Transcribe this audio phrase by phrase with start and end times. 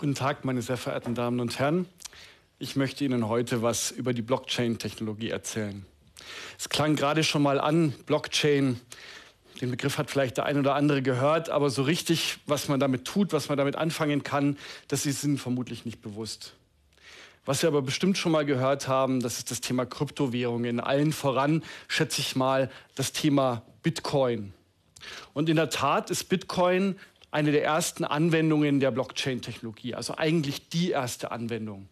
[0.00, 1.84] Guten Tag, meine sehr verehrten Damen und Herren.
[2.60, 5.84] Ich möchte Ihnen heute was über die Blockchain-Technologie erzählen.
[6.56, 8.80] Es klang gerade schon mal an, Blockchain.
[9.60, 13.06] Den Begriff hat vielleicht der ein oder andere gehört, aber so richtig, was man damit
[13.06, 14.56] tut, was man damit anfangen kann,
[14.86, 16.54] das ist Ihnen vermutlich nicht bewusst.
[17.44, 20.78] Was Sie aber bestimmt schon mal gehört haben, das ist das Thema Kryptowährungen.
[20.78, 24.52] Allen voran schätze ich mal das Thema Bitcoin.
[25.34, 26.94] Und in der Tat ist Bitcoin
[27.30, 31.88] eine der ersten Anwendungen der Blockchain-Technologie, also eigentlich die erste Anwendung.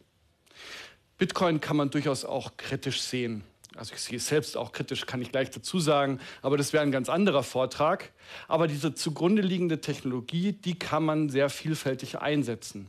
[1.19, 3.43] Bitcoin kann man durchaus auch kritisch sehen.
[3.75, 6.83] Also ich sehe es selbst auch kritisch, kann ich gleich dazu sagen, aber das wäre
[6.83, 8.13] ein ganz anderer Vortrag.
[8.49, 12.89] Aber diese zugrunde liegende Technologie, die kann man sehr vielfältig einsetzen.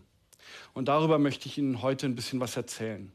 [0.74, 3.12] Und darüber möchte ich Ihnen heute ein bisschen was erzählen.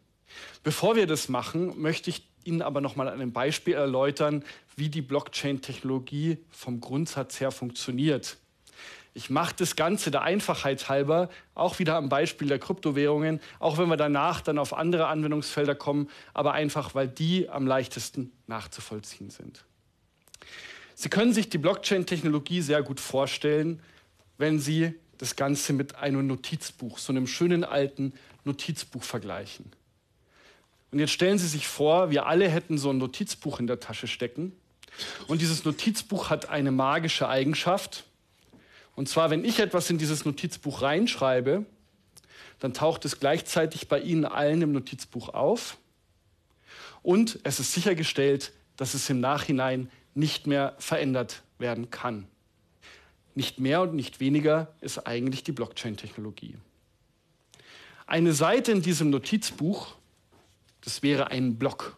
[0.62, 4.44] Bevor wir das machen, möchte ich Ihnen aber noch mal an einem Beispiel erläutern,
[4.76, 8.36] wie die Blockchain-Technologie vom Grundsatz her funktioniert.
[9.14, 13.88] Ich mache das Ganze der Einfachheit halber auch wieder am Beispiel der Kryptowährungen, auch wenn
[13.88, 19.64] wir danach dann auf andere Anwendungsfelder kommen, aber einfach, weil die am leichtesten nachzuvollziehen sind.
[20.94, 23.80] Sie können sich die Blockchain-Technologie sehr gut vorstellen,
[24.38, 28.14] wenn Sie das Ganze mit einem Notizbuch, so einem schönen alten
[28.44, 29.72] Notizbuch vergleichen.
[30.90, 34.06] Und jetzt stellen Sie sich vor, wir alle hätten so ein Notizbuch in der Tasche
[34.06, 34.52] stecken.
[35.26, 38.04] Und dieses Notizbuch hat eine magische Eigenschaft.
[38.94, 41.64] Und zwar, wenn ich etwas in dieses Notizbuch reinschreibe,
[42.58, 45.78] dann taucht es gleichzeitig bei Ihnen allen im Notizbuch auf.
[47.02, 52.28] Und es ist sichergestellt, dass es im Nachhinein nicht mehr verändert werden kann.
[53.34, 56.56] Nicht mehr und nicht weniger ist eigentlich die Blockchain-Technologie.
[58.06, 59.94] Eine Seite in diesem Notizbuch,
[60.82, 61.96] das wäre ein Block.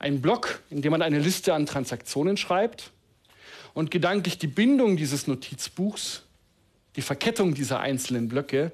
[0.00, 2.90] Ein Block, in dem man eine Liste an Transaktionen schreibt
[3.74, 6.22] und gedanklich die Bindung dieses Notizbuchs,
[6.96, 8.72] die Verkettung dieser einzelnen Blöcke,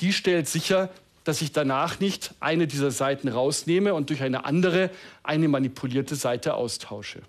[0.00, 0.90] die stellt sicher,
[1.24, 4.90] dass ich danach nicht eine dieser Seiten rausnehme und durch eine andere,
[5.24, 7.22] eine manipulierte Seite austausche.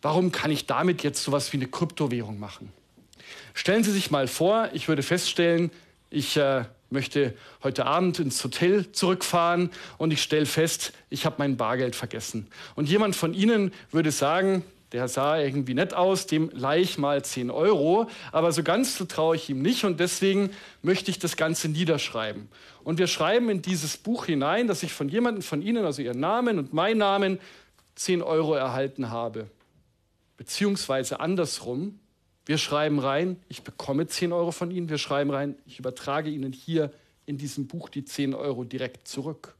[0.00, 2.72] Warum kann ich damit jetzt sowas wie eine Kryptowährung machen?
[3.52, 5.70] Stellen Sie sich mal vor, ich würde feststellen,
[6.08, 11.56] ich äh, möchte heute Abend ins Hotel zurückfahren und ich stelle fest, ich habe mein
[11.56, 12.48] Bargeld vergessen.
[12.74, 17.24] Und jemand von Ihnen würde sagen, der sah irgendwie nett aus, dem leih ich mal
[17.24, 20.50] 10 Euro, aber so ganz so traue ich ihm nicht und deswegen
[20.82, 22.48] möchte ich das Ganze niederschreiben.
[22.82, 26.20] Und wir schreiben in dieses Buch hinein, dass ich von jemandem von Ihnen, also Ihren
[26.20, 27.38] Namen und meinen Namen,
[27.94, 29.48] 10 Euro erhalten habe.
[30.36, 32.00] Beziehungsweise andersrum,
[32.46, 36.52] wir schreiben rein, ich bekomme 10 Euro von Ihnen, wir schreiben rein, ich übertrage Ihnen
[36.52, 36.90] hier
[37.26, 39.54] in diesem Buch die 10 Euro direkt zurück.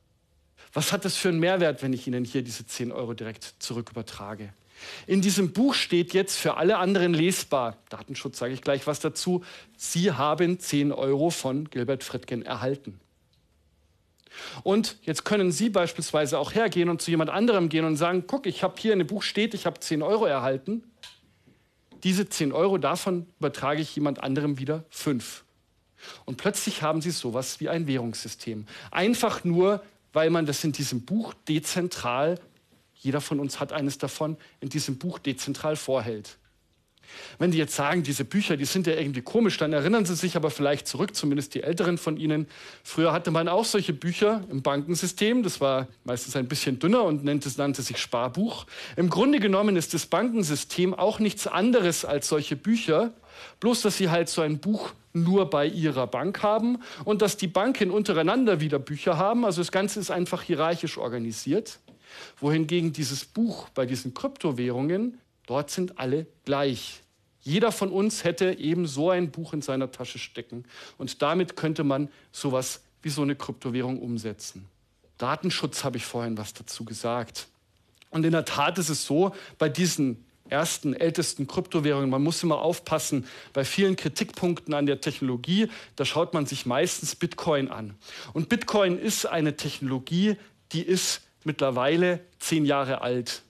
[0.73, 3.91] Was hat das für einen Mehrwert, wenn ich Ihnen hier diese 10 Euro direkt zurück
[3.91, 4.53] übertrage?
[5.07, 9.45] In diesem Buch steht jetzt für alle anderen lesbar, Datenschutz sage ich gleich was dazu,
[9.77, 13.01] Sie haben 10 Euro von Gilbert Friedgen erhalten.
[14.63, 18.47] Und jetzt können Sie beispielsweise auch hergehen und zu jemand anderem gehen und sagen, guck,
[18.47, 20.85] ich habe hier in dem Buch steht, ich habe 10 Euro erhalten.
[22.05, 25.45] Diese 10 Euro, davon übertrage ich jemand anderem wieder 5.
[26.25, 28.67] Und plötzlich haben Sie sowas wie ein Währungssystem.
[28.91, 29.83] Einfach nur,
[30.13, 32.39] weil man das in diesem Buch dezentral
[33.00, 36.38] jeder von uns hat eines davon in diesem Buch dezentral vorhält.
[37.38, 40.37] Wenn die jetzt sagen, diese Bücher, die sind ja irgendwie komisch, dann erinnern sie sich
[40.37, 42.47] aber vielleicht zurück, zumindest die Älteren von Ihnen.
[42.84, 45.43] Früher hatte man auch solche Bücher im Bankensystem.
[45.43, 48.66] Das war meistens ein bisschen dünner und nannte, nannte sich Sparbuch.
[48.97, 53.12] Im Grunde genommen ist das Bankensystem auch nichts anderes als solche Bücher,
[53.59, 57.49] bloß dass sie halt so ein Buch nur bei ihrer Bank haben und dass die
[57.49, 59.44] Banken untereinander wieder Bücher haben.
[59.44, 61.81] Also das Ganze ist einfach hierarchisch organisiert
[62.38, 67.03] wohingegen dieses Buch bei diesen Kryptowährungen, dort sind alle gleich.
[67.43, 70.65] Jeder von uns hätte eben so ein Buch in seiner Tasche stecken
[70.98, 74.66] und damit könnte man sowas wie so eine Kryptowährung umsetzen.
[75.19, 77.48] Datenschutz habe ich vorhin was dazu gesagt.
[78.10, 82.60] Und in der Tat ist es so, bei diesen ersten, ältesten Kryptowährungen, man muss immer
[82.60, 87.95] aufpassen, bei vielen Kritikpunkten an der Technologie, da schaut man sich meistens Bitcoin an.
[88.33, 90.36] Und Bitcoin ist eine Technologie,
[90.72, 93.42] die ist mittlerweile zehn Jahre alt.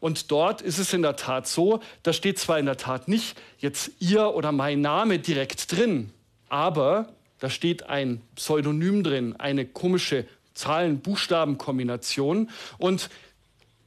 [0.00, 3.36] Und dort ist es in der Tat so, da steht zwar in der Tat nicht
[3.58, 6.12] jetzt Ihr oder mein Name direkt drin,
[6.48, 7.08] aber
[7.40, 12.50] da steht ein Pseudonym drin, eine komische Zahlen-Buchstaben-Kombination.
[12.78, 13.10] Und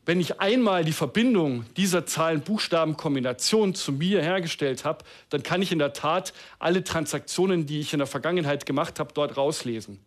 [0.05, 5.79] wenn ich einmal die Verbindung dieser Zahlen-Buchstaben-Kombination zu mir hergestellt habe, dann kann ich in
[5.79, 9.99] der Tat alle Transaktionen, die ich in der Vergangenheit gemacht habe, dort rauslesen.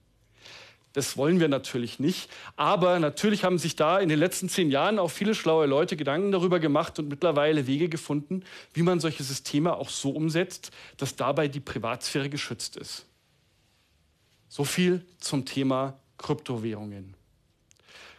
[0.94, 2.30] Das wollen wir natürlich nicht.
[2.56, 6.32] Aber natürlich haben sich da in den letzten zehn Jahren auch viele schlaue Leute Gedanken
[6.32, 11.48] darüber gemacht und mittlerweile Wege gefunden, wie man solche Systeme auch so umsetzt, dass dabei
[11.48, 13.06] die Privatsphäre geschützt ist.
[14.48, 17.14] So viel zum Thema Kryptowährungen.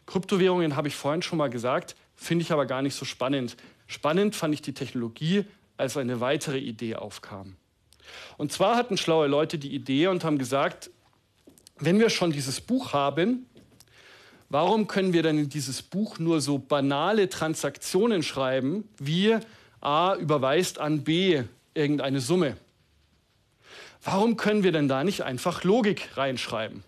[0.06, 3.56] Kryptowährungen habe ich vorhin schon mal gesagt, finde ich aber gar nicht so spannend.
[3.88, 5.46] Spannend fand ich die Technologie,
[5.78, 7.56] als eine weitere Idee aufkam.
[8.38, 10.90] Und zwar hatten schlaue Leute die Idee und haben gesagt,
[11.78, 13.46] wenn wir schon dieses Buch haben,
[14.50, 19.38] warum können wir dann in dieses Buch nur so banale Transaktionen schreiben, wie
[19.82, 21.44] A überweist an B
[21.74, 22.58] irgendeine Summe?
[24.04, 26.84] Warum können wir denn da nicht einfach Logik reinschreiben?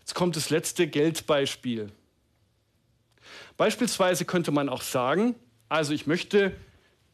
[0.00, 1.90] Jetzt kommt das letzte Geldbeispiel.
[3.56, 5.34] Beispielsweise könnte man auch sagen,
[5.68, 6.54] also ich möchte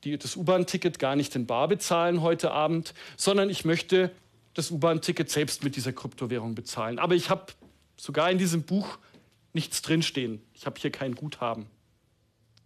[0.05, 4.11] die, das U-Bahn-Ticket gar nicht in Bar bezahlen heute Abend, sondern ich möchte
[4.55, 6.99] das U-Bahn-Ticket selbst mit dieser Kryptowährung bezahlen.
[6.99, 7.53] Aber ich habe
[7.97, 8.99] sogar in diesem Buch
[9.53, 10.41] nichts drinstehen.
[10.55, 11.67] Ich habe hier kein Guthaben.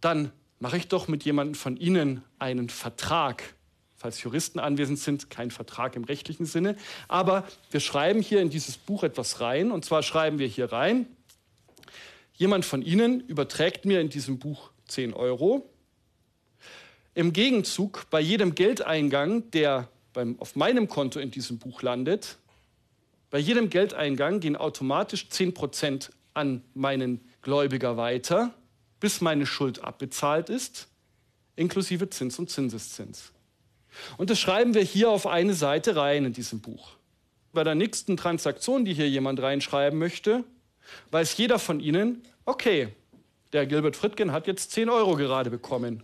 [0.01, 3.55] Dann mache ich doch mit jemandem von Ihnen einen Vertrag.
[3.97, 6.77] Falls Juristen anwesend sind, kein Vertrag im rechtlichen Sinne.
[7.09, 9.73] Aber wir schreiben hier in dieses Buch etwas rein.
[9.73, 11.07] Und zwar schreiben wir hier rein,
[12.35, 15.69] jemand von Ihnen überträgt mir in diesem Buch 10 Euro
[17.15, 22.39] im Gegenzug bei jedem Geldeingang, der beim, auf meinem Konto in diesem Buch landet,
[23.31, 28.55] bei jedem Geldeingang gehen automatisch 10% an meinen Gläubiger weiter,
[29.01, 30.89] bis meine Schuld abbezahlt ist,
[31.57, 33.33] inklusive Zins und Zinseszins.
[34.17, 36.93] Und das schreiben wir hier auf eine Seite rein in diesem Buch.
[37.53, 40.45] Bei der nächsten Transaktion, die hier jemand reinschreiben möchte,
[41.11, 42.89] weiß jeder von Ihnen, okay,
[43.53, 46.03] der Gilbert Frittgen hat jetzt 10 Euro gerade bekommen.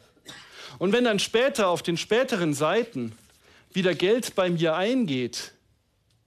[0.78, 3.12] Und wenn dann später auf den späteren Seiten
[3.74, 5.52] wieder Geld bei mir eingeht,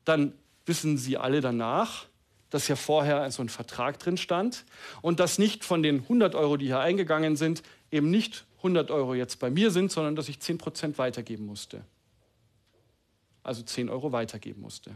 [0.05, 0.33] dann
[0.65, 2.05] wissen Sie alle danach,
[2.49, 4.65] dass ja vorher so ein Vertrag drin stand
[5.01, 9.13] und dass nicht von den 100 Euro, die hier eingegangen sind, eben nicht 100 Euro
[9.15, 11.83] jetzt bei mir sind, sondern dass ich 10 Prozent weitergeben musste.
[13.43, 14.91] Also 10 Euro weitergeben musste.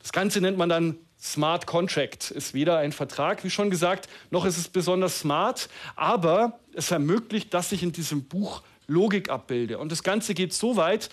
[0.00, 2.32] Das Ganze nennt man dann Smart Contract.
[2.32, 7.54] Ist weder ein Vertrag, wie schon gesagt, noch ist es besonders smart, aber es ermöglicht,
[7.54, 9.78] dass ich in diesem Buch Logik abbilde.
[9.78, 11.10] Und das Ganze geht so weit,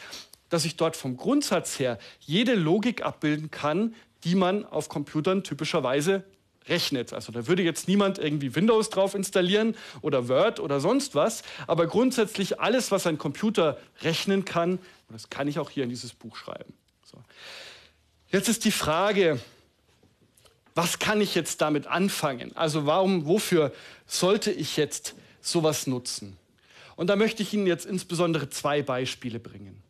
[0.50, 6.24] dass ich dort vom Grundsatz her jede Logik abbilden kann, die man auf Computern typischerweise
[6.68, 7.14] rechnet.
[7.14, 11.88] Also da würde jetzt niemand irgendwie Windows drauf installieren oder Word oder sonst was, aber
[11.88, 14.80] grundsätzlich alles, was ein Computer rechnen kann,
[15.10, 16.74] das kann ich auch hier in dieses Buch schreiben.
[17.04, 17.18] So.
[18.28, 19.40] Jetzt ist die Frage,
[20.76, 22.56] was kann ich jetzt damit anfangen?
[22.56, 23.74] Also warum, wofür
[24.06, 26.38] sollte ich jetzt sowas nutzen?
[27.00, 29.82] Und da möchte ich Ihnen jetzt insbesondere zwei Beispiele bringen.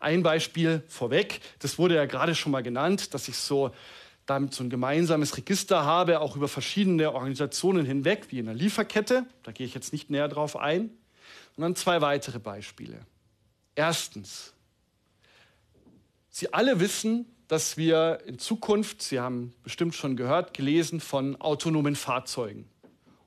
[0.00, 3.70] Ein Beispiel vorweg, das wurde ja gerade schon mal genannt, dass ich so
[4.26, 9.24] damit so ein gemeinsames Register habe, auch über verschiedene Organisationen hinweg, wie in der Lieferkette.
[9.44, 10.90] Da gehe ich jetzt nicht näher drauf ein.
[11.56, 12.98] Und dann zwei weitere Beispiele.
[13.76, 14.52] Erstens,
[16.28, 21.94] Sie alle wissen, dass wir in Zukunft, Sie haben bestimmt schon gehört, gelesen von autonomen
[21.94, 22.68] Fahrzeugen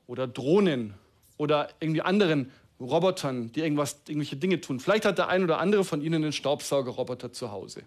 [0.06, 0.92] oder Drohnen
[1.38, 4.78] oder irgendwie anderen Robotern, die irgendwas, irgendwelche Dinge tun.
[4.78, 7.82] Vielleicht hat der ein oder andere von Ihnen einen Staubsaugerroboter zu Hause.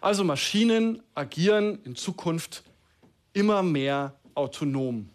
[0.00, 2.64] Also Maschinen agieren in Zukunft
[3.32, 5.10] immer mehr autonom.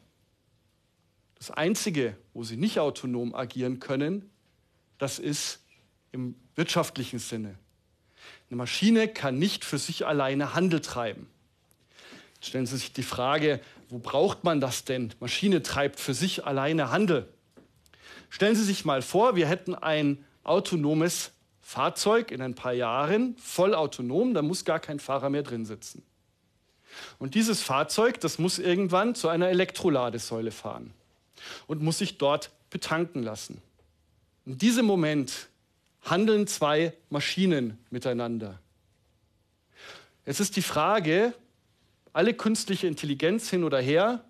[1.36, 4.30] Das Einzige, wo sie nicht autonom agieren können,
[4.98, 5.62] das ist
[6.12, 7.58] im wirtschaftlichen Sinne.
[8.50, 11.28] Eine Maschine kann nicht für sich alleine Handel treiben.
[12.36, 15.14] Jetzt stellen Sie sich die Frage, wo braucht man das denn?
[15.20, 17.28] Maschine treibt für sich alleine Handel.
[18.30, 21.32] Stellen Sie sich mal vor, wir hätten ein autonomes
[21.62, 26.04] Fahrzeug in ein paar Jahren, voll autonom, da muss gar kein Fahrer mehr drin sitzen.
[27.18, 30.94] Und dieses Fahrzeug, das muss irgendwann zu einer Elektroladesäule fahren
[31.68, 33.62] und muss sich dort betanken lassen.
[34.46, 35.48] In diesem Moment
[36.02, 38.60] handeln zwei Maschinen miteinander.
[40.26, 41.34] Jetzt ist die Frage,
[42.14, 44.24] alle künstliche Intelligenz hin oder her,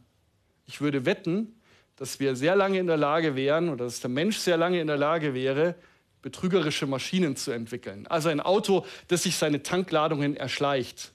[0.65, 1.59] ich würde wetten,
[1.95, 4.87] dass wir sehr lange in der Lage wären oder dass der Mensch sehr lange in
[4.87, 5.75] der Lage wäre,
[6.21, 8.07] betrügerische Maschinen zu entwickeln.
[8.07, 11.11] Also ein Auto, das sich seine Tankladungen erschleicht.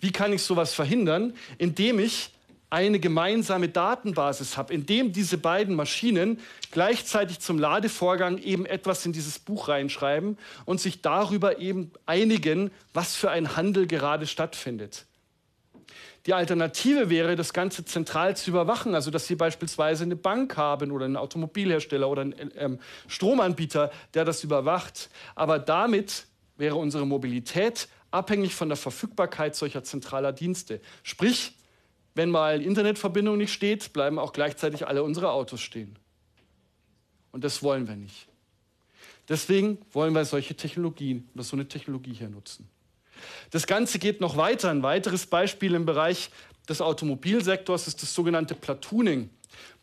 [0.00, 1.34] Wie kann ich sowas verhindern?
[1.58, 2.30] Indem ich
[2.70, 9.12] eine gemeinsame Datenbasis habe, in dem diese beiden Maschinen gleichzeitig zum Ladevorgang eben etwas in
[9.12, 15.04] dieses Buch reinschreiben und sich darüber eben einigen, was für ein Handel gerade stattfindet.
[16.26, 20.92] Die Alternative wäre, das Ganze zentral zu überwachen, also dass Sie beispielsweise eine Bank haben
[20.92, 25.10] oder einen Automobilhersteller oder einen ähm, Stromanbieter, der das überwacht.
[25.34, 30.80] Aber damit wäre unsere Mobilität abhängig von der Verfügbarkeit solcher zentraler Dienste.
[31.02, 31.54] Sprich,
[32.14, 35.98] wenn mal Internetverbindung nicht steht, bleiben auch gleichzeitig alle unsere Autos stehen.
[37.32, 38.28] Und das wollen wir nicht.
[39.28, 42.68] Deswegen wollen wir solche Technologien oder so eine Technologie hier nutzen.
[43.50, 44.70] Das Ganze geht noch weiter.
[44.70, 46.30] Ein weiteres Beispiel im Bereich
[46.68, 49.30] des Automobilsektors ist das sogenannte Platooning.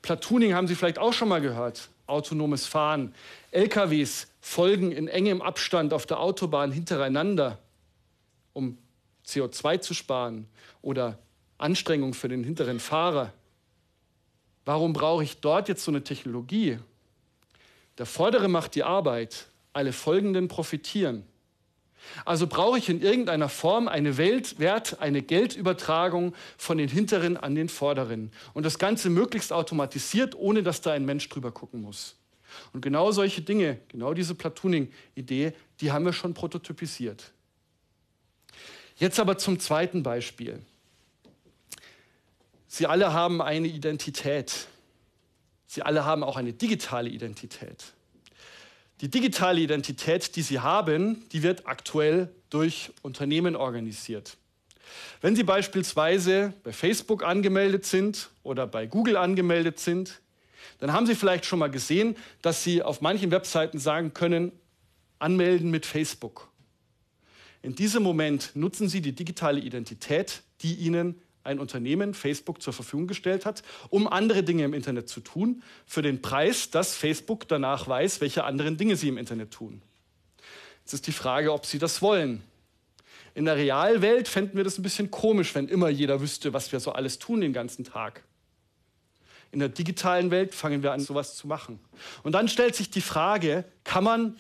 [0.02, 1.90] Platooning haben Sie vielleicht auch schon mal gehört.
[2.08, 3.14] Autonomes Fahren.
[3.52, 7.60] LKWs folgen in engem Abstand auf der Autobahn hintereinander,
[8.54, 8.78] um
[9.28, 10.48] CO2 zu sparen
[10.82, 11.20] oder
[11.58, 13.34] Anstrengung für den hinteren Fahrer.
[14.66, 16.80] Warum brauche ich dort jetzt so eine Technologie?
[17.98, 21.26] Der Vordere macht die Arbeit, alle Folgenden profitieren.
[22.26, 27.70] Also brauche ich in irgendeiner Form eine Weltwert, eine Geldübertragung von den Hinteren an den
[27.70, 28.32] Vorderen.
[28.54, 32.16] Und das Ganze möglichst automatisiert, ohne dass da ein Mensch drüber gucken muss.
[32.74, 37.32] Und genau solche Dinge, genau diese Platooning-Idee, die haben wir schon prototypisiert.
[38.98, 40.62] Jetzt aber zum zweiten Beispiel.
[42.68, 44.68] Sie alle haben eine Identität.
[45.68, 47.94] Sie alle haben auch eine digitale Identität.
[49.02, 54.38] Die digitale Identität, die Sie haben, die wird aktuell durch Unternehmen organisiert.
[55.22, 60.20] Wenn Sie beispielsweise bei Facebook angemeldet sind oder bei Google angemeldet sind,
[60.80, 64.52] dann haben Sie vielleicht schon mal gesehen, dass Sie auf manchen Webseiten sagen können,
[65.18, 66.50] anmelden mit Facebook.
[67.62, 73.08] In diesem Moment nutzen Sie die digitale Identität, die Ihnen ein Unternehmen, Facebook, zur Verfügung
[73.08, 77.88] gestellt hat, um andere Dinge im Internet zu tun, für den Preis, dass Facebook danach
[77.88, 79.82] weiß, welche anderen Dinge sie im Internet tun.
[80.82, 82.44] Jetzt ist die Frage, ob sie das wollen.
[83.36, 86.80] In der Realwelt fänden wir das ein bisschen komisch, wenn immer jeder wüsste, was wir
[86.80, 88.24] so alles tun den ganzen Tag.
[89.52, 91.80] In der digitalen Welt fangen wir an, sowas zu machen.
[92.24, 94.38] Und dann stellt sich die Frage, kann man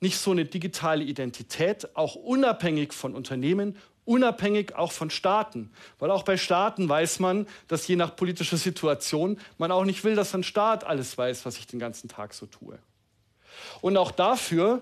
[0.00, 5.70] nicht so eine digitale Identität auch unabhängig von Unternehmen unabhängig auch von Staaten.
[5.98, 10.14] Weil auch bei Staaten weiß man, dass je nach politischer Situation man auch nicht will,
[10.14, 12.78] dass ein Staat alles weiß, was ich den ganzen Tag so tue.
[13.82, 14.80] Und auch dafür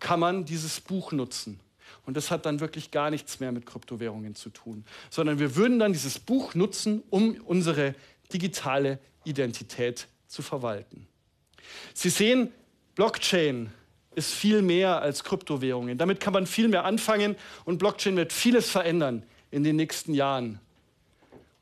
[0.00, 1.60] kann man dieses Buch nutzen.
[2.06, 5.78] Und das hat dann wirklich gar nichts mehr mit Kryptowährungen zu tun, sondern wir würden
[5.78, 7.94] dann dieses Buch nutzen, um unsere
[8.32, 11.06] digitale Identität zu verwalten.
[11.94, 12.52] Sie sehen,
[12.94, 13.72] Blockchain
[14.14, 15.98] ist viel mehr als Kryptowährungen.
[15.98, 20.60] Damit kann man viel mehr anfangen und Blockchain wird vieles verändern in den nächsten Jahren.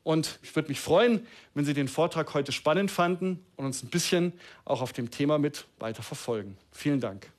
[0.03, 3.89] Und ich würde mich freuen, wenn Sie den Vortrag heute spannend fanden und uns ein
[3.89, 4.33] bisschen
[4.65, 6.57] auch auf dem Thema mit weiter verfolgen.
[6.71, 7.29] Vielen Dank.